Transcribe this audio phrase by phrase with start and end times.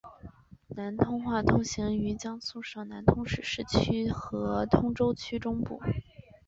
[0.69, 5.79] 南通话通行于江苏省南通市市区和通州区中西部。